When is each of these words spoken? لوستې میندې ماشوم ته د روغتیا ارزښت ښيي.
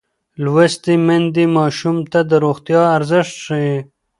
لوستې 0.43 0.93
میندې 1.05 1.45
ماشوم 1.57 1.97
ته 2.11 2.19
د 2.29 2.31
روغتیا 2.43 2.81
ارزښت 2.97 3.33
ښيي. 3.43 3.77